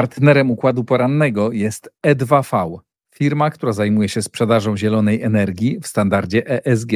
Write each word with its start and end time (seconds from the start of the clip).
Partnerem 0.00 0.50
układu 0.50 0.84
porannego 0.84 1.52
jest 1.52 1.90
E2V, 2.06 2.78
firma, 3.14 3.50
która 3.50 3.72
zajmuje 3.72 4.08
się 4.08 4.22
sprzedażą 4.22 4.76
zielonej 4.76 5.22
energii 5.22 5.78
w 5.82 5.86
standardzie 5.86 6.66
ESG. 6.66 6.92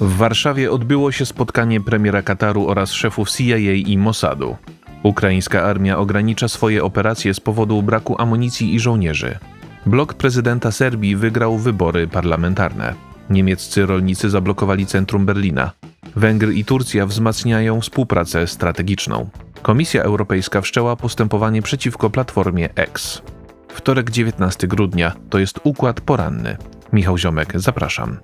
W 0.00 0.16
Warszawie 0.16 0.70
odbyło 0.70 1.12
się 1.12 1.26
spotkanie 1.26 1.80
premiera 1.80 2.22
Kataru 2.22 2.68
oraz 2.68 2.92
szefów 2.92 3.30
CIA 3.30 3.72
i 3.72 3.98
Mossadu. 3.98 4.56
Ukraińska 5.02 5.62
armia 5.62 5.98
ogranicza 5.98 6.48
swoje 6.48 6.84
operacje 6.84 7.34
z 7.34 7.40
powodu 7.40 7.82
braku 7.82 8.22
amunicji 8.22 8.74
i 8.74 8.80
żołnierzy. 8.80 9.38
Blok 9.86 10.14
prezydenta 10.14 10.72
Serbii 10.72 11.16
wygrał 11.16 11.58
wybory 11.58 12.08
parlamentarne. 12.08 12.94
Niemieccy 13.30 13.86
rolnicy 13.86 14.30
zablokowali 14.30 14.86
centrum 14.86 15.26
Berlina. 15.26 15.72
Węgry 16.16 16.54
i 16.54 16.64
Turcja 16.64 17.06
wzmacniają 17.06 17.80
współpracę 17.80 18.46
strategiczną. 18.46 19.30
Komisja 19.62 20.02
Europejska 20.02 20.60
wszczęła 20.60 20.96
postępowanie 20.96 21.62
przeciwko 21.62 22.10
platformie 22.10 22.74
X. 22.74 23.22
Wtorek 23.68 24.10
19 24.10 24.68
grudnia 24.68 25.12
to 25.30 25.38
jest 25.38 25.60
układ 25.64 26.00
poranny. 26.00 26.56
Michał 26.92 27.18
Ziomek, 27.18 27.52
zapraszam. 27.56 28.16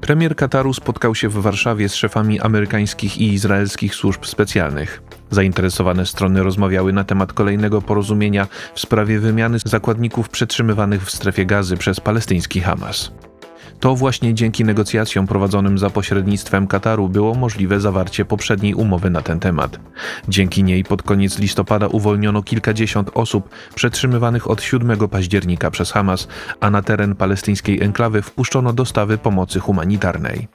Premier 0.00 0.36
Kataru 0.36 0.74
spotkał 0.74 1.14
się 1.14 1.28
w 1.28 1.34
Warszawie 1.34 1.88
z 1.88 1.94
szefami 1.94 2.40
amerykańskich 2.40 3.18
i 3.18 3.32
izraelskich 3.32 3.94
służb 3.94 4.24
specjalnych. 4.24 5.02
Zainteresowane 5.30 6.06
strony 6.06 6.42
rozmawiały 6.42 6.92
na 6.92 7.04
temat 7.04 7.32
kolejnego 7.32 7.82
porozumienia 7.82 8.46
w 8.74 8.80
sprawie 8.80 9.18
wymiany 9.18 9.58
zakładników 9.64 10.28
przetrzymywanych 10.28 11.04
w 11.04 11.10
strefie 11.10 11.46
gazy 11.46 11.76
przez 11.76 12.00
palestyński 12.00 12.60
Hamas. 12.60 13.12
To 13.80 13.94
właśnie 13.94 14.34
dzięki 14.34 14.64
negocjacjom 14.64 15.26
prowadzonym 15.26 15.78
za 15.78 15.90
pośrednictwem 15.90 16.66
Kataru 16.66 17.08
było 17.08 17.34
możliwe 17.34 17.80
zawarcie 17.80 18.24
poprzedniej 18.24 18.74
umowy 18.74 19.10
na 19.10 19.22
ten 19.22 19.40
temat. 19.40 19.80
Dzięki 20.28 20.64
niej 20.64 20.84
pod 20.84 21.02
koniec 21.02 21.38
listopada 21.38 21.86
uwolniono 21.86 22.42
kilkadziesiąt 22.42 23.10
osób 23.14 23.48
przetrzymywanych 23.74 24.50
od 24.50 24.62
7 24.62 25.08
października 25.08 25.70
przez 25.70 25.92
Hamas, 25.92 26.28
a 26.60 26.70
na 26.70 26.82
teren 26.82 27.14
palestyńskiej 27.14 27.82
enklawy 27.82 28.22
wpuszczono 28.22 28.72
dostawy 28.72 29.18
pomocy 29.18 29.60
humanitarnej. 29.60 30.48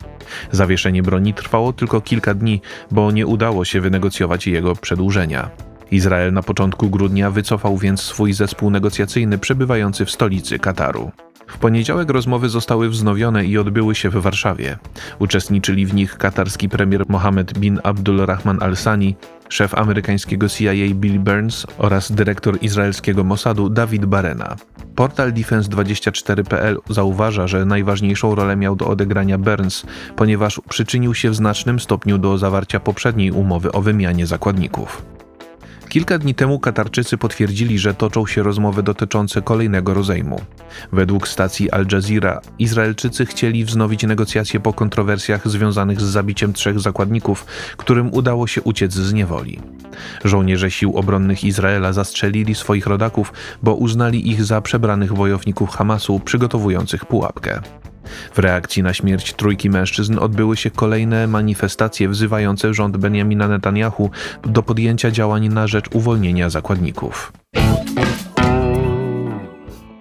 Zawieszenie 0.51 1.03
broni 1.03 1.33
trwało 1.33 1.73
tylko 1.73 2.01
kilka 2.01 2.33
dni, 2.33 2.61
bo 2.91 3.11
nie 3.11 3.27
udało 3.27 3.65
się 3.65 3.81
wynegocjować 3.81 4.47
jego 4.47 4.75
przedłużenia. 4.75 5.49
Izrael 5.91 6.33
na 6.33 6.43
początku 6.43 6.89
grudnia 6.89 7.31
wycofał 7.31 7.77
więc 7.77 8.01
swój 8.01 8.33
zespół 8.33 8.69
negocjacyjny 8.69 9.37
przebywający 9.37 10.05
w 10.05 10.11
stolicy 10.11 10.59
Kataru. 10.59 11.11
W 11.47 11.57
poniedziałek 11.57 12.09
rozmowy 12.09 12.49
zostały 12.49 12.89
wznowione 12.89 13.45
i 13.45 13.57
odbyły 13.57 13.95
się 13.95 14.09
w 14.09 14.13
Warszawie. 14.13 14.77
Uczestniczyli 15.19 15.85
w 15.85 15.93
nich 15.93 16.17
katarski 16.17 16.69
premier 16.69 17.05
Mohammed 17.07 17.59
bin 17.59 17.79
Abdulrahman 17.83 18.63
al-Sani, 18.63 19.15
szef 19.49 19.75
amerykańskiego 19.75 20.49
CIA 20.49 20.73
Bill 20.93 21.19
Burns 21.19 21.65
oraz 21.77 22.11
dyrektor 22.11 22.57
izraelskiego 22.61 23.23
Mossadu 23.23 23.69
David 23.69 24.05
Barena. 24.05 24.55
Portal 24.95 25.33
Defense24.pl 25.33 26.77
zauważa, 26.89 27.47
że 27.47 27.65
najważniejszą 27.65 28.35
rolę 28.35 28.55
miał 28.55 28.75
do 28.75 28.87
odegrania 28.87 29.37
Burns, 29.37 29.85
ponieważ 30.15 30.61
przyczynił 30.69 31.13
się 31.13 31.29
w 31.29 31.35
znacznym 31.35 31.79
stopniu 31.79 32.17
do 32.17 32.37
zawarcia 32.37 32.79
poprzedniej 32.79 33.31
umowy 33.31 33.71
o 33.71 33.81
wymianie 33.81 34.27
zakładników. 34.27 35.22
Kilka 35.93 36.17
dni 36.17 36.35
temu 36.35 36.59
Katarczycy 36.59 37.17
potwierdzili, 37.17 37.79
że 37.79 37.93
toczą 37.93 38.25
się 38.25 38.43
rozmowy 38.43 38.83
dotyczące 38.83 39.41
kolejnego 39.41 39.93
rozejmu. 39.93 40.41
Według 40.91 41.27
stacji 41.27 41.71
Al 41.71 41.85
Jazeera 41.91 42.41
Izraelczycy 42.59 43.25
chcieli 43.25 43.65
wznowić 43.65 44.03
negocjacje 44.03 44.59
po 44.59 44.73
kontrowersjach 44.73 45.47
związanych 45.47 46.01
z 46.01 46.03
zabiciem 46.03 46.53
trzech 46.53 46.79
zakładników, 46.79 47.45
którym 47.77 48.13
udało 48.13 48.47
się 48.47 48.61
uciec 48.61 48.93
z 48.93 49.13
niewoli. 49.13 49.59
Żołnierze 50.23 50.71
sił 50.71 50.97
obronnych 50.97 51.43
Izraela 51.43 51.93
zastrzelili 51.93 52.55
swoich 52.55 52.87
rodaków, 52.87 53.33
bo 53.63 53.75
uznali 53.75 54.29
ich 54.29 54.43
za 54.43 54.61
przebranych 54.61 55.13
wojowników 55.13 55.69
Hamasu 55.69 56.19
przygotowujących 56.19 57.05
pułapkę. 57.05 57.61
W 58.33 58.39
reakcji 58.39 58.83
na 58.83 58.93
śmierć 58.93 59.33
trójki 59.33 59.69
mężczyzn 59.69 60.19
odbyły 60.19 60.57
się 60.57 60.71
kolejne 60.71 61.27
manifestacje 61.27 62.09
wzywające 62.09 62.73
rząd 62.73 62.97
Benjamina 62.97 63.47
Netanyahu 63.47 64.09
do 64.43 64.63
podjęcia 64.63 65.11
działań 65.11 65.49
na 65.49 65.67
rzecz 65.67 65.85
uwolnienia 65.93 66.49
zakładników. 66.49 67.33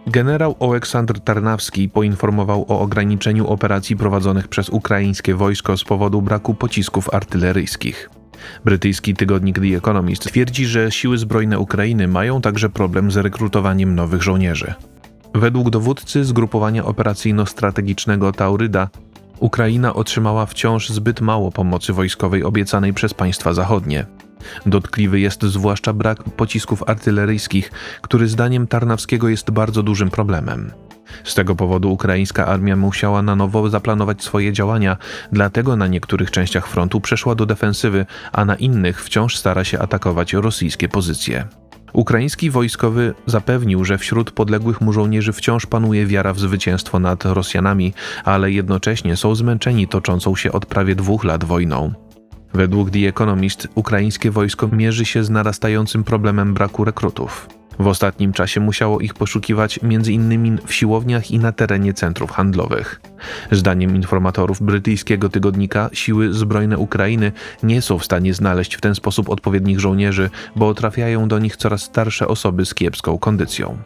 Generał 0.07 0.57
Oleksandr 0.61 1.21
Tarnawski 1.21 1.89
poinformował 1.89 2.65
o 2.69 2.81
ograniczeniu 2.81 3.47
operacji 3.47 3.97
prowadzonych 3.97 4.49
przez 4.49 4.69
ukraińskie 4.69 5.35
wojsko 5.35 5.77
z 5.77 5.85
powodu 5.85 6.23
braku 6.23 6.55
pocisków 6.55 7.15
artyleryjskich. 7.15 8.11
Brytyjski 8.65 9.15
tygodnik 9.15 9.59
The 9.59 9.77
Economist 9.77 10.25
twierdzi, 10.25 10.67
że 10.67 10.91
siły 10.91 11.19
zbrojne 11.19 11.59
Ukrainy 11.59 12.09
mają 12.09 12.41
także 12.41 12.69
problem 12.69 13.11
z 13.11 13.17
rekrutowaniem 13.17 13.95
nowych 13.95 14.23
żołnierzy. 14.23 14.75
Według 15.35 15.71
dowódcy 15.71 16.25
zgrupowania 16.25 16.85
operacyjno-strategicznego 16.85 18.33
Tauryda, 18.33 18.89
Ukraina 19.41 19.95
otrzymała 19.95 20.47
wciąż 20.47 20.89
zbyt 20.89 21.21
mało 21.21 21.53
pomocy 21.53 21.93
wojskowej 21.93 22.45
obiecanej 22.45 22.95
przez 22.95 23.15
państwa 23.15 23.53
zachodnie. 23.53 24.07
Dotkliwy 24.67 25.21
jest 25.21 25.43
zwłaszcza 25.43 25.93
brak 25.93 26.23
pocisków 26.23 26.83
artyleryjskich, 26.87 27.73
który 28.03 28.29
zdaniem 28.29 28.67
Tarnawskiego 28.67 29.29
jest 29.29 29.51
bardzo 29.51 29.83
dużym 29.83 30.11
problemem. 30.11 30.73
Z 31.25 31.35
tego 31.35 31.57
powodu 31.57 31.93
ukraińska 31.93 32.47
armia 32.47 32.77
musiała 32.77 33.23
na 33.23 33.37
nowo 33.37 33.69
zaplanować 33.71 34.25
swoje 34.25 34.53
działania, 34.53 34.97
dlatego 35.33 35.77
na 35.77 35.87
niektórych 35.87 36.31
częściach 36.31 36.67
frontu 36.67 37.01
przeszła 37.01 37.35
do 37.35 37.47
defensywy, 37.47 38.07
a 38.33 38.45
na 38.45 38.55
innych 38.55 39.05
wciąż 39.05 39.37
stara 39.37 39.65
się 39.65 39.79
atakować 39.79 40.33
rosyjskie 40.33 40.89
pozycje. 40.89 41.62
Ukraiński 41.93 42.51
wojskowy 42.51 43.15
zapewnił, 43.27 43.85
że 43.85 43.99
wśród 43.99 44.31
podległych 44.31 44.81
mu 44.81 44.93
żołnierzy 44.93 45.33
wciąż 45.33 45.67
panuje 45.67 46.07
wiara 46.07 46.33
w 46.33 46.41
zwycięstwo 46.41 46.99
nad 46.99 47.25
Rosjanami, 47.25 47.93
ale 48.25 48.51
jednocześnie 48.51 49.17
są 49.17 49.35
zmęczeni 49.35 49.89
toczącą 49.89 50.37
się 50.37 50.53
od 50.53 50.67
prawie 50.67 50.95
dwóch 50.95 51.25
lat 51.25 51.45
wojną. 51.45 51.93
Według 52.55 52.91
The 52.91 53.09
Economist 53.09 53.69
ukraińskie 53.75 54.31
wojsko 54.31 54.69
mierzy 54.69 55.05
się 55.05 55.25
z 55.25 55.31
narastającym 55.31 56.05
problemem 56.05 56.55
braku 56.55 56.85
rekrutów. 56.85 57.49
W 57.79 57.87
ostatnim 57.87 58.33
czasie 58.33 58.61
musiało 58.61 59.01
ich 59.01 59.15
poszukiwać 59.15 59.81
m.in. 59.83 60.59
w 60.67 60.75
siłowniach 60.75 61.31
i 61.31 61.39
na 61.39 61.53
terenie 61.53 61.95
centrów 61.95 62.31
handlowych. 62.31 63.01
Zdaniem 63.51 63.97
informatorów 63.97 64.63
brytyjskiego 64.63 65.29
tygodnika, 65.29 65.91
siły 65.93 66.35
zbrojne 66.35 66.79
Ukrainy 66.79 67.33
nie 67.63 67.83
są 67.83 67.99
w 67.99 68.05
stanie 68.05 68.35
znaleźć 68.35 68.75
w 68.75 68.81
ten 68.81 68.95
sposób 68.95 69.29
odpowiednich 69.29 69.81
żołnierzy, 69.81 70.31
bo 70.57 70.75
trafiają 70.75 71.29
do 71.29 71.39
nich 71.39 71.57
coraz 71.57 71.83
starsze 71.83 72.29
osoby 72.29 72.67
z 72.67 72.75
kiepską 72.75 73.19
kondycją. 73.19 73.79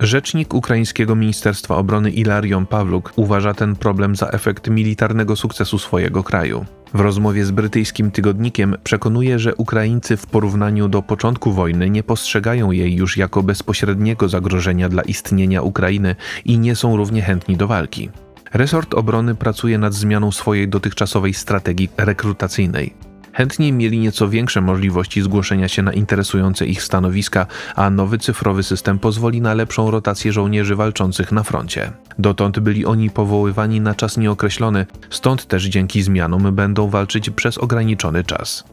Rzecznik 0.00 0.54
ukraińskiego 0.54 1.14
Ministerstwa 1.14 1.76
Obrony 1.76 2.10
Ilarion 2.10 2.66
Pawluk 2.66 3.12
uważa 3.16 3.54
ten 3.54 3.76
problem 3.76 4.16
za 4.16 4.28
efekt 4.28 4.68
militarnego 4.68 5.36
sukcesu 5.36 5.78
swojego 5.78 6.22
kraju. 6.22 6.64
W 6.94 7.00
rozmowie 7.00 7.44
z 7.44 7.50
brytyjskim 7.50 8.10
tygodnikiem 8.10 8.74
przekonuje, 8.84 9.38
że 9.38 9.54
Ukraińcy 9.54 10.16
w 10.16 10.26
porównaniu 10.26 10.88
do 10.88 11.02
początku 11.02 11.52
wojny 11.52 11.90
nie 11.90 12.02
postrzegają 12.02 12.70
jej 12.70 12.94
już 12.94 13.16
jako 13.16 13.42
bezpośredniego 13.42 14.28
zagrożenia 14.28 14.88
dla 14.88 15.02
istnienia 15.02 15.62
Ukrainy 15.62 16.16
i 16.44 16.58
nie 16.58 16.76
są 16.76 16.96
równie 16.96 17.22
chętni 17.22 17.56
do 17.56 17.66
walki. 17.66 18.10
Resort 18.52 18.94
obrony 18.94 19.34
pracuje 19.34 19.78
nad 19.78 19.94
zmianą 19.94 20.32
swojej 20.32 20.68
dotychczasowej 20.68 21.34
strategii 21.34 21.88
rekrutacyjnej. 21.96 23.05
Chętniej 23.36 23.72
mieli 23.72 23.98
nieco 23.98 24.28
większe 24.28 24.60
możliwości 24.60 25.22
zgłoszenia 25.22 25.68
się 25.68 25.82
na 25.82 25.92
interesujące 25.92 26.66
ich 26.66 26.82
stanowiska, 26.82 27.46
a 27.74 27.90
nowy 27.90 28.18
cyfrowy 28.18 28.62
system 28.62 28.98
pozwoli 28.98 29.40
na 29.40 29.54
lepszą 29.54 29.90
rotację 29.90 30.32
żołnierzy 30.32 30.76
walczących 30.76 31.32
na 31.32 31.42
froncie. 31.42 31.92
Dotąd 32.18 32.58
byli 32.58 32.86
oni 32.86 33.10
powoływani 33.10 33.80
na 33.80 33.94
czas 33.94 34.16
nieokreślony, 34.16 34.86
stąd 35.10 35.46
też 35.46 35.64
dzięki 35.64 36.02
zmianom 36.02 36.54
będą 36.54 36.88
walczyć 36.88 37.30
przez 37.30 37.58
ograniczony 37.58 38.24
czas. 38.24 38.64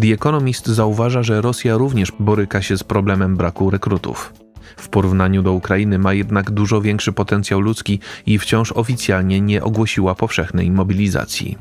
The 0.00 0.08
Economist 0.08 0.66
zauważa, 0.66 1.22
że 1.22 1.40
Rosja 1.40 1.76
również 1.76 2.12
boryka 2.20 2.62
się 2.62 2.76
z 2.78 2.84
problemem 2.84 3.36
braku 3.36 3.70
rekrutów. 3.70 4.32
W 4.76 4.88
porównaniu 4.88 5.42
do 5.42 5.52
Ukrainy 5.52 5.98
ma 5.98 6.12
jednak 6.12 6.50
dużo 6.50 6.80
większy 6.80 7.12
potencjał 7.12 7.60
ludzki 7.60 8.00
i 8.26 8.38
wciąż 8.38 8.72
oficjalnie 8.72 9.40
nie 9.40 9.62
ogłosiła 9.62 10.14
powszechnej 10.14 10.70
mobilizacji. 10.70 11.58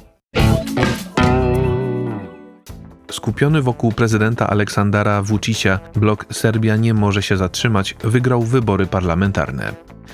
Skupiony 3.16 3.62
wokół 3.62 3.92
prezydenta 3.92 4.48
Aleksandra 4.48 5.22
Vučića, 5.22 5.80
blok 5.96 6.26
Serbia 6.32 6.76
nie 6.76 6.94
może 6.94 7.22
się 7.24 7.38
zatrzymać, 7.38 7.96
wygrał 8.04 8.42
wybory 8.42 8.86
parlamentarne. 8.86 9.74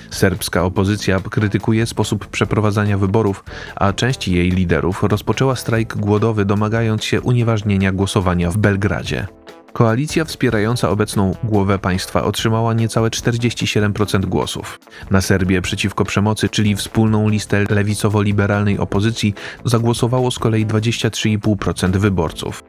Serbska 0.10 0.64
opozycja 0.64 1.20
krytykuje 1.20 1.86
sposób 1.86 2.28
przeprowadzania 2.28 2.98
wyborów, 2.98 3.44
a 3.76 3.94
część 3.94 4.28
jej 4.28 4.52
liderów 4.52 5.04
rozpoczęła 5.04 5.56
strajk 5.56 5.96
głodowy, 5.98 6.46
domagając 6.46 7.04
się 7.04 7.22
unieważnienia 7.22 7.92
głosowania 7.92 8.52
w 8.52 8.58
Belgradzie. 8.58 9.28
Koalicja 9.74 10.26
wspierająca 10.26 10.90
obecną 10.90 11.36
głowę 11.44 11.80
państwa 11.80 12.24
otrzymała 12.24 12.74
niecałe 12.74 13.10
47% 13.10 14.26
głosów. 14.26 14.80
Na 15.12 15.22
Serbię 15.22 15.62
przeciwko 15.62 16.06
przemocy, 16.06 16.50
czyli 16.50 16.76
wspólną 16.76 17.30
listę 17.30 17.66
lewicowo-liberalnej 17.70 18.80
opozycji, 18.80 19.34
zagłosowało 19.66 20.32
z 20.32 20.40
kolei 20.40 20.66
23,5% 20.66 21.98
wyborców. 21.98 22.64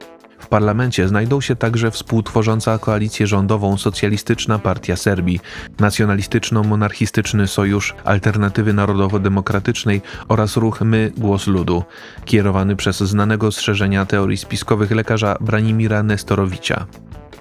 Parlamencie 0.47 1.07
znajdą 1.07 1.41
się 1.41 1.55
także 1.55 1.91
współtworząca 1.91 2.77
koalicję 2.77 3.27
rządową 3.27 3.77
Socjalistyczna 3.77 4.59
Partia 4.59 4.95
Serbii, 4.95 5.39
Nacjonalistyczno-Monarchistyczny 5.79 7.47
Sojusz 7.47 7.95
Alternatywy 8.03 8.73
Narodowo-Demokratycznej 8.73 10.01
oraz 10.27 10.57
ruch 10.57 10.81
My 10.81 11.11
Głos 11.17 11.47
Ludu, 11.47 11.83
kierowany 12.25 12.75
przez 12.75 12.97
znanego 12.97 13.51
strzeżenia 13.51 14.05
teorii 14.05 14.37
spiskowych 14.37 14.91
lekarza 14.91 15.37
Branimira 15.41 16.03
Nestorowicza. 16.03 16.85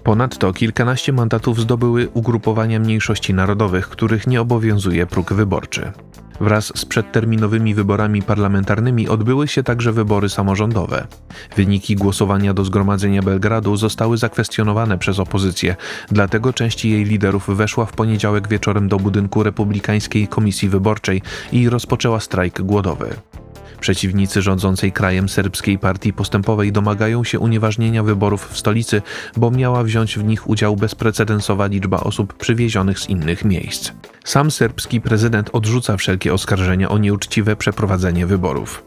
Ponadto 0.02 0.52
kilkanaście 0.52 1.12
mandatów 1.12 1.60
zdobyły 1.60 2.08
ugrupowania 2.08 2.80
mniejszości 2.80 3.34
narodowych, 3.34 3.88
których 3.88 4.26
nie 4.26 4.40
obowiązuje 4.40 5.06
próg 5.06 5.32
wyborczy. 5.32 5.92
Wraz 6.42 6.72
z 6.78 6.84
przedterminowymi 6.84 7.74
wyborami 7.74 8.22
parlamentarnymi 8.22 9.08
odbyły 9.08 9.48
się 9.48 9.62
także 9.62 9.92
wybory 9.92 10.28
samorządowe. 10.28 11.06
Wyniki 11.56 11.96
głosowania 11.96 12.54
do 12.54 12.64
Zgromadzenia 12.64 13.22
Belgradu 13.22 13.76
zostały 13.76 14.18
zakwestionowane 14.18 14.98
przez 14.98 15.18
opozycję, 15.18 15.76
dlatego 16.10 16.52
część 16.52 16.84
jej 16.84 17.04
liderów 17.04 17.56
weszła 17.56 17.86
w 17.86 17.92
poniedziałek 17.92 18.48
wieczorem 18.48 18.88
do 18.88 18.96
budynku 18.96 19.42
Republikańskiej 19.42 20.28
Komisji 20.28 20.68
Wyborczej 20.68 21.22
i 21.52 21.68
rozpoczęła 21.68 22.20
strajk 22.20 22.62
głodowy. 22.62 23.16
Przeciwnicy 23.82 24.42
rządzącej 24.42 24.92
krajem 24.92 25.28
serbskiej 25.28 25.78
partii 25.78 26.12
postępowej 26.12 26.72
domagają 26.72 27.24
się 27.24 27.38
unieważnienia 27.38 28.02
wyborów 28.02 28.48
w 28.50 28.58
stolicy, 28.58 29.02
bo 29.36 29.50
miała 29.50 29.82
wziąć 29.82 30.18
w 30.18 30.24
nich 30.24 30.48
udział 30.48 30.76
bezprecedensowa 30.76 31.66
liczba 31.66 32.00
osób 32.00 32.34
przywiezionych 32.34 32.98
z 32.98 33.08
innych 33.08 33.44
miejsc. 33.44 33.92
Sam 34.24 34.50
serbski 34.50 35.00
prezydent 35.00 35.50
odrzuca 35.52 35.96
wszelkie 35.96 36.34
oskarżenia 36.34 36.88
o 36.88 36.98
nieuczciwe 36.98 37.56
przeprowadzenie 37.56 38.26
wyborów. 38.26 38.84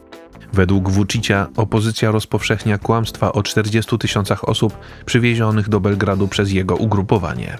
Według 0.52 0.90
Vucicia 0.90 1.48
opozycja 1.56 2.10
rozpowszechnia 2.10 2.78
kłamstwa 2.78 3.32
o 3.32 3.42
40 3.42 3.98
tysiącach 3.98 4.48
osób 4.48 4.78
przywiezionych 5.06 5.68
do 5.68 5.80
Belgradu 5.80 6.28
przez 6.28 6.52
jego 6.52 6.76
ugrupowanie. 6.76 7.58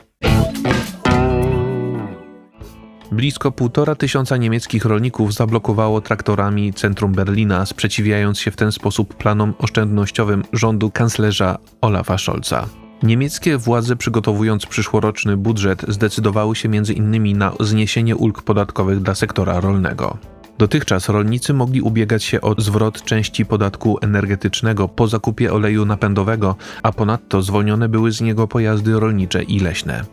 Blisko 3.12 3.52
półtora 3.52 3.94
tysiąca 3.94 4.36
niemieckich 4.36 4.84
rolników 4.84 5.34
zablokowało 5.34 6.00
traktorami 6.00 6.72
centrum 6.72 7.12
Berlina, 7.12 7.66
sprzeciwiając 7.66 8.40
się 8.40 8.50
w 8.50 8.56
ten 8.56 8.72
sposób 8.72 9.14
planom 9.14 9.54
oszczędnościowym 9.58 10.44
rządu 10.52 10.90
kanclerza 10.90 11.58
Olafa 11.80 12.18
Scholza. 12.18 12.68
Niemieckie 13.02 13.58
władze 13.58 13.96
przygotowując 13.96 14.66
przyszłoroczny 14.66 15.36
budżet 15.36 15.84
zdecydowały 15.88 16.56
się 16.56 16.68
m.in. 16.68 17.38
na 17.38 17.52
zniesienie 17.60 18.16
ulg 18.16 18.42
podatkowych 18.42 19.00
dla 19.00 19.14
sektora 19.14 19.60
rolnego. 19.60 20.18
Dotychczas 20.58 21.08
rolnicy 21.08 21.54
mogli 21.54 21.80
ubiegać 21.80 22.24
się 22.24 22.40
o 22.40 22.54
zwrot 22.58 23.04
części 23.04 23.46
podatku 23.46 23.98
energetycznego 24.02 24.88
po 24.88 25.08
zakupie 25.08 25.52
oleju 25.52 25.84
napędowego, 25.84 26.56
a 26.82 26.92
ponadto 26.92 27.42
zwolnione 27.42 27.88
były 27.88 28.12
z 28.12 28.20
niego 28.20 28.48
pojazdy 28.48 29.00
rolnicze 29.00 29.42
i 29.42 29.60
leśne. 29.60 30.04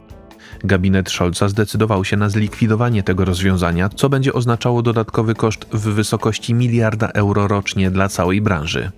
Gabinet 0.64 1.12
Scholza 1.12 1.50
zdecydował 1.50 2.06
się 2.06 2.18
na 2.18 2.30
zlikwidowanie 2.30 3.04
tego 3.04 3.26
rozwiązania, 3.26 3.90
co 3.90 4.10
będzie 4.10 4.34
oznaczało 4.34 4.82
dodatkowy 4.82 5.36
koszt 5.36 5.66
w 5.74 5.80
wysokości 5.80 6.54
miliarda 6.54 7.08
euro 7.08 7.48
rocznie 7.48 7.92
dla 7.92 8.10
całej 8.10 8.42
branży. 8.42 8.92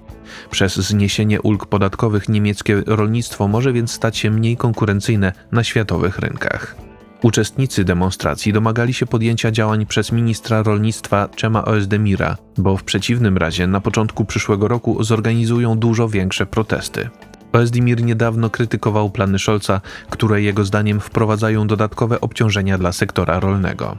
Przez 0.52 0.76
zniesienie 0.76 1.42
ulg 1.42 1.66
podatkowych 1.66 2.30
niemieckie 2.30 2.84
rolnictwo 2.86 3.48
może 3.48 3.74
więc 3.74 3.92
stać 3.92 4.18
się 4.18 4.32
mniej 4.32 4.58
konkurencyjne 4.58 5.34
na 5.52 5.64
światowych 5.64 6.20
rynkach. 6.20 6.76
Uczestnicy 7.24 7.84
demonstracji 7.84 8.54
domagali 8.54 8.94
się 8.94 9.06
podjęcia 9.06 9.52
działań 9.52 9.86
przez 9.86 10.12
ministra 10.12 10.64
rolnictwa 10.64 11.30
Czema 11.36 11.66
Oezdemira, 11.66 12.38
bo 12.58 12.78
w 12.78 12.84
przeciwnym 12.84 13.38
razie 13.38 13.68
na 13.68 13.82
początku 13.82 14.26
przyszłego 14.26 14.68
roku 14.68 15.04
zorganizują 15.04 15.78
dużo 15.78 16.10
większe 16.10 16.46
protesty. 16.46 17.10
Oezdimir 17.56 18.04
niedawno 18.04 18.50
krytykował 18.50 19.10
plany 19.10 19.40
Scholza, 19.40 19.82
które 20.10 20.42
jego 20.42 20.66
zdaniem 20.66 21.00
wprowadzają 21.00 21.68
dodatkowe 21.68 22.22
obciążenia 22.22 22.78
dla 22.78 22.92
sektora 22.92 23.40
rolnego. 23.40 23.98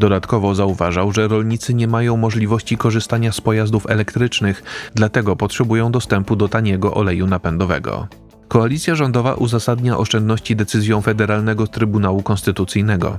Dodatkowo 0.00 0.54
zauważał, 0.54 1.12
że 1.12 1.28
rolnicy 1.28 1.74
nie 1.74 1.88
mają 1.88 2.16
możliwości 2.16 2.76
korzystania 2.76 3.32
z 3.32 3.40
pojazdów 3.40 3.90
elektrycznych, 3.90 4.62
dlatego 4.94 5.36
potrzebują 5.36 5.92
dostępu 5.92 6.36
do 6.36 6.48
taniego 6.48 6.94
oleju 6.94 7.26
napędowego. 7.26 8.08
Koalicja 8.50 8.94
rządowa 8.94 9.34
uzasadnia 9.34 9.98
oszczędności 9.98 10.56
decyzją 10.56 11.00
Federalnego 11.00 11.66
Trybunału 11.66 12.22
Konstytucyjnego. 12.22 13.18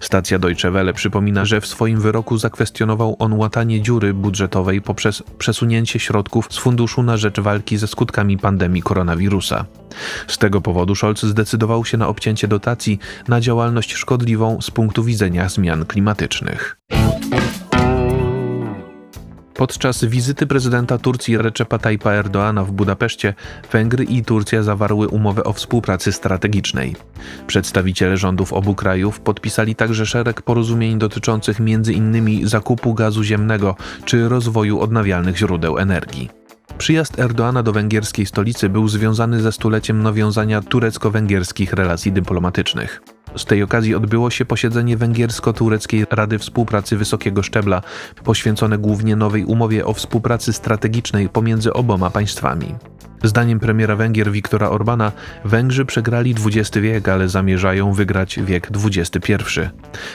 Stacja 0.00 0.38
Deutsche 0.38 0.70
Welle 0.70 0.92
przypomina, 0.92 1.44
że 1.44 1.60
w 1.60 1.66
swoim 1.66 2.00
wyroku 2.00 2.38
zakwestionował 2.38 3.16
on 3.18 3.32
łatanie 3.32 3.82
dziury 3.82 4.14
budżetowej 4.14 4.82
poprzez 4.82 5.22
przesunięcie 5.38 5.98
środków 5.98 6.46
z 6.50 6.58
funduszu 6.58 7.02
na 7.02 7.16
rzecz 7.16 7.40
walki 7.40 7.76
ze 7.76 7.86
skutkami 7.86 8.38
pandemii 8.38 8.82
koronawirusa. 8.82 9.64
Z 10.28 10.38
tego 10.38 10.60
powodu 10.60 10.94
Scholz 10.94 11.22
zdecydował 11.22 11.84
się 11.84 11.96
na 11.96 12.08
obcięcie 12.08 12.48
dotacji 12.48 12.98
na 13.28 13.40
działalność 13.40 13.94
szkodliwą 13.94 14.58
z 14.60 14.70
punktu 14.70 15.04
widzenia 15.04 15.48
zmian 15.48 15.84
klimatycznych. 15.84 16.76
Podczas 19.58 20.04
wizyty 20.04 20.46
prezydenta 20.46 20.98
Turcji 20.98 21.38
Recepa 21.38 21.78
Tayyipa 21.78 22.12
Erdoana 22.12 22.64
w 22.64 22.72
Budapeszcie 22.72 23.34
Węgry 23.72 24.04
i 24.04 24.24
Turcja 24.24 24.62
zawarły 24.62 25.08
umowę 25.08 25.44
o 25.44 25.52
współpracy 25.52 26.12
strategicznej. 26.12 26.96
Przedstawiciele 27.46 28.16
rządów 28.16 28.52
obu 28.52 28.74
krajów 28.74 29.20
podpisali 29.20 29.74
także 29.74 30.06
szereg 30.06 30.42
porozumień 30.42 30.98
dotyczących 30.98 31.60
m.in. 31.60 32.48
zakupu 32.48 32.94
gazu 32.94 33.22
ziemnego 33.22 33.76
czy 34.04 34.28
rozwoju 34.28 34.80
odnawialnych 34.80 35.36
źródeł 35.36 35.78
energii. 35.78 36.30
Przyjazd 36.78 37.18
Erdoana 37.18 37.62
do 37.62 37.72
węgierskiej 37.72 38.26
stolicy 38.26 38.68
był 38.68 38.88
związany 38.88 39.40
ze 39.40 39.52
stuleciem 39.52 40.02
nawiązania 40.02 40.60
turecko-węgierskich 40.60 41.72
relacji 41.72 42.12
dyplomatycznych. 42.12 43.02
Z 43.38 43.44
tej 43.44 43.62
okazji 43.62 43.94
odbyło 43.94 44.30
się 44.30 44.44
posiedzenie 44.44 44.96
Węgiersko-Tureckiej 44.96 46.06
Rady 46.10 46.38
Współpracy 46.38 46.96
Wysokiego 46.96 47.42
Szczebla, 47.42 47.82
poświęcone 48.24 48.78
głównie 48.78 49.16
nowej 49.16 49.44
umowie 49.44 49.86
o 49.86 49.92
współpracy 49.92 50.52
strategicznej 50.52 51.28
pomiędzy 51.28 51.72
oboma 51.72 52.10
państwami. 52.10 52.74
Zdaniem 53.22 53.60
premiera 53.60 53.96
Węgier 53.96 54.32
Viktora 54.32 54.70
Orbana, 54.70 55.12
Węgrzy 55.44 55.84
przegrali 55.84 56.34
XX 56.46 56.78
wiek, 56.78 57.08
ale 57.08 57.28
zamierzają 57.28 57.92
wygrać 57.92 58.38
wiek 58.42 58.68
XXI. 58.84 59.34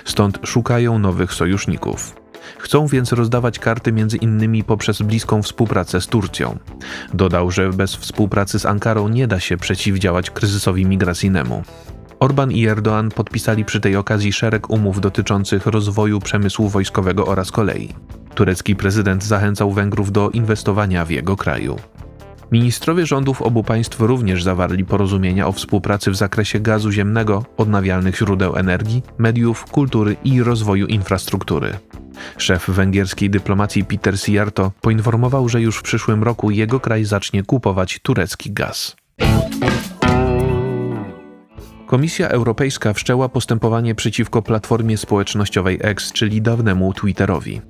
Stąd 0.05 0.39
szukają 0.43 0.99
nowych 0.99 1.33
sojuszników. 1.33 2.15
Chcą 2.57 2.87
więc 2.87 3.11
rozdawać 3.11 3.59
karty 3.59 3.91
między 3.91 4.17
innymi 4.17 4.63
poprzez 4.63 5.01
bliską 5.01 5.41
współpracę 5.41 6.01
z 6.01 6.07
Turcją. 6.07 6.57
Dodał, 7.13 7.51
że 7.51 7.69
bez 7.69 7.95
współpracy 7.95 8.59
z 8.59 8.65
Ankarą 8.65 9.07
nie 9.07 9.27
da 9.27 9.39
się 9.39 9.57
przeciwdziałać 9.57 10.29
kryzysowi 10.29 10.85
migracyjnemu. 10.85 11.63
Orban 12.19 12.51
i 12.51 12.67
Erdoğan 12.67 13.09
podpisali 13.11 13.65
przy 13.65 13.79
tej 13.79 13.95
okazji 13.95 14.33
szereg 14.33 14.69
umów 14.69 15.01
dotyczących 15.01 15.65
rozwoju 15.65 16.19
przemysłu 16.19 16.69
wojskowego 16.69 17.25
oraz 17.25 17.51
kolei. 17.51 17.89
Turecki 18.35 18.75
prezydent 18.75 19.23
zachęcał 19.23 19.71
Węgrów 19.71 20.11
do 20.11 20.29
inwestowania 20.29 21.05
w 21.05 21.09
jego 21.09 21.37
kraju. 21.37 21.75
Ministrowie 22.51 23.05
rządów 23.05 23.41
obu 23.41 23.63
państw 23.63 23.99
również 23.99 24.43
zawarli 24.43 24.85
porozumienia 24.85 25.47
o 25.47 25.51
współpracy 25.51 26.11
w 26.11 26.15
zakresie 26.15 26.59
gazu 26.59 26.91
ziemnego, 26.91 27.45
odnawialnych 27.57 28.17
źródeł 28.17 28.55
energii, 28.55 29.03
mediów, 29.17 29.65
kultury 29.65 30.15
i 30.23 30.43
rozwoju 30.43 30.87
infrastruktury. 30.87 31.73
Szef 32.37 32.69
węgierskiej 32.69 33.29
dyplomacji 33.29 33.85
Peter 33.85 34.19
Sijarto 34.19 34.71
poinformował, 34.81 35.49
że 35.49 35.61
już 35.61 35.77
w 35.77 35.81
przyszłym 35.81 36.23
roku 36.23 36.51
jego 36.51 36.79
kraj 36.79 37.05
zacznie 37.05 37.43
kupować 37.43 37.99
turecki 38.03 38.51
gaz. 38.51 38.95
Komisja 41.93 42.29
Europejska 42.29 42.93
wszczęła 42.93 43.29
postępowanie 43.29 43.95
przeciwko 43.95 44.41
platformie 44.41 44.97
społecznościowej 44.97 45.79
X, 45.81 46.11
czyli 46.11 46.41
dawnemu 46.41 46.93
Twitterowi. 46.93 47.61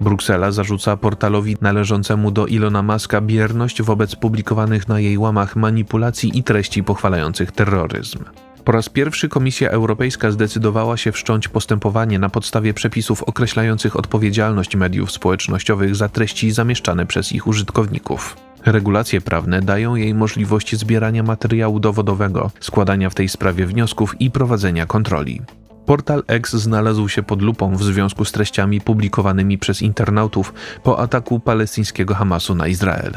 Bruksela 0.00 0.52
zarzuca 0.52 0.96
portalowi 0.96 1.56
należącemu 1.60 2.30
do 2.30 2.46
Ilona 2.46 2.82
Maska 2.82 3.20
bierność 3.20 3.82
wobec 3.82 4.16
publikowanych 4.16 4.88
na 4.88 5.00
jej 5.00 5.18
łamach 5.18 5.56
manipulacji 5.56 6.38
i 6.38 6.42
treści 6.42 6.84
pochwalających 6.84 7.52
terroryzm. 7.52 8.24
Po 8.64 8.72
raz 8.72 8.88
pierwszy 8.88 9.28
Komisja 9.28 9.70
Europejska 9.70 10.30
zdecydowała 10.30 10.96
się 10.96 11.12
wszcząć 11.12 11.48
postępowanie 11.48 12.18
na 12.18 12.28
podstawie 12.28 12.74
przepisów 12.74 13.22
określających 13.22 13.96
odpowiedzialność 13.96 14.76
mediów 14.76 15.12
społecznościowych 15.12 15.96
za 15.96 16.08
treści 16.08 16.50
zamieszczane 16.50 17.06
przez 17.06 17.32
ich 17.32 17.46
użytkowników. 17.46 18.47
Regulacje 18.66 19.20
prawne 19.20 19.62
dają 19.62 19.94
jej 19.94 20.14
możliwość 20.14 20.76
zbierania 20.76 21.22
materiału 21.22 21.80
dowodowego, 21.80 22.50
składania 22.60 23.10
w 23.10 23.14
tej 23.14 23.28
sprawie 23.28 23.66
wniosków 23.66 24.20
i 24.20 24.30
prowadzenia 24.30 24.86
kontroli. 24.86 25.40
Portal 25.86 26.22
X 26.26 26.52
znalazł 26.52 27.08
się 27.08 27.22
pod 27.22 27.42
lupą 27.42 27.76
w 27.76 27.82
związku 27.82 28.24
z 28.24 28.32
treściami 28.32 28.80
publikowanymi 28.80 29.58
przez 29.58 29.82
internautów 29.82 30.54
po 30.82 30.98
ataku 30.98 31.40
palestyńskiego 31.40 32.14
Hamasu 32.14 32.54
na 32.54 32.66
Izrael. 32.66 33.12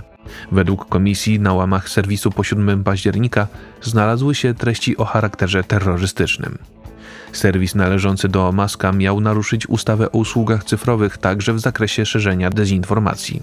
Według 0.52 0.90
komisji 0.90 1.40
na 1.40 1.54
łamach 1.54 1.90
serwisu 1.90 2.32
po 2.32 2.44
7 2.44 2.84
października 2.84 3.48
znalazły 3.82 4.36
się 4.36 4.54
treści 4.54 4.98
o 4.98 5.06
charakterze 5.06 5.64
terrorystycznym. 5.64 6.58
Serwis 7.32 7.76
należący 7.76 8.30
do 8.30 8.52
Maska 8.52 8.92
miał 8.92 9.22
naruszyć 9.22 9.70
ustawę 9.70 10.12
o 10.12 10.18
usługach 10.18 10.64
cyfrowych 10.64 11.18
także 11.18 11.54
w 11.54 11.60
zakresie 11.60 12.06
szerzenia 12.06 12.50
dezinformacji. 12.50 13.42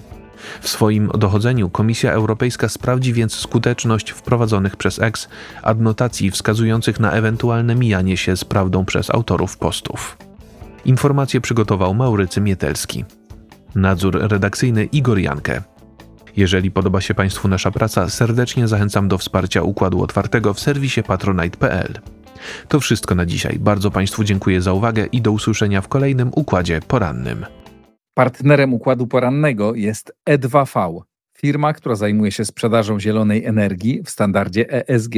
W 0.61 0.68
swoim 0.68 1.09
dochodzeniu 1.09 1.71
Komisja 1.71 2.12
Europejska 2.12 2.68
sprawdzi 2.68 3.12
więc 3.12 3.35
skuteczność 3.35 4.11
wprowadzonych 4.11 4.76
przez 4.76 4.99
X 4.99 5.28
adnotacji 5.62 6.30
wskazujących 6.30 7.00
na 7.00 7.12
ewentualne 7.12 7.75
mijanie 7.75 8.16
się 8.16 8.37
z 8.37 8.45
prawdą 8.45 8.85
przez 8.85 9.11
autorów 9.11 9.57
postów. 9.57 10.18
Informację 10.85 11.40
przygotował 11.40 11.95
Maurycy 11.95 12.40
Mietelski. 12.40 13.04
Nadzór 13.75 14.18
redakcyjny 14.21 14.85
Igor 14.85 15.18
Jankę. 15.18 15.62
Jeżeli 16.37 16.71
podoba 16.71 17.00
się 17.00 17.14
Państwu 17.14 17.49
nasza 17.49 17.71
praca, 17.71 18.11
serdecznie 18.11 18.68
zachęcam 18.68 19.09
do 19.09 19.18
wsparcia 19.18 19.62
Układu 19.62 20.02
Otwartego 20.02 20.54
w 20.54 20.61
serwisie 20.61 21.02
patronite.pl. 21.02 22.00
To 22.68 22.80
wszystko 22.80 23.14
na 23.14 23.26
dzisiaj. 23.26 23.59
Bardzo 23.59 23.90
Państwu 23.90 24.25
dziękuję 24.25 24.62
za 24.62 24.73
uwagę 24.73 25.07
i 25.07 25.23
do 25.23 25.33
usłyszenia 25.33 25.80
w 25.80 25.88
kolejnym 25.88 26.30
Układzie 26.35 26.80
Porannym. 26.88 27.47
Partnerem 28.18 28.75
układu 28.75 29.06
porannego 29.06 29.75
jest 29.75 30.12
E2V, 30.30 31.02
firma, 31.37 31.72
która 31.72 31.94
zajmuje 31.94 32.32
się 32.32 32.44
sprzedażą 32.44 33.00
zielonej 33.00 33.44
energii 33.44 34.02
w 34.02 34.10
standardzie 34.10 34.88
ESG. 34.88 35.14